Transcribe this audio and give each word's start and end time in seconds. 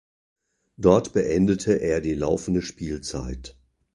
Dort 0.77 1.13
beendete 1.13 1.73
er 1.79 2.01
die 2.01 2.15
laufende 2.15 2.63
Spielzeit. 2.63 3.55